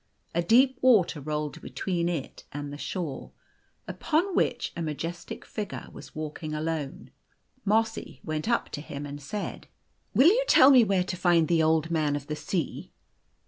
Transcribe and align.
A 0.33 0.41
deep 0.41 0.79
water 0.81 1.21
rolled 1.21 1.61
between 1.61 2.09
it 2.09 2.43
and 2.51 2.73
the 2.73 2.77
shore, 2.79 3.33
upon 3.87 4.33
which 4.35 4.73
a 4.75 4.81
majestic 4.81 5.45
figure 5.45 5.89
was 5.91 6.15
walk 6.15 6.41
ing 6.41 6.55
alone. 6.55 7.11
Mossy 7.65 8.19
went 8.23 8.49
up 8.49 8.69
to 8.69 8.81
him 8.81 9.05
and 9.05 9.21
said," 9.21 9.67
Will 10.15 10.29
you 10.29 10.43
tell 10.47 10.71
me 10.71 10.83
where 10.83 11.03
to 11.03 11.15
find 11.15 11.47
the 11.47 11.61
Old 11.61 11.91
Man 11.91 12.15
of 12.15 12.25
the 12.25 12.35
Sea 12.35 12.91